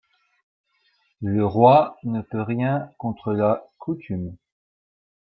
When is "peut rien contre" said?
2.23-3.33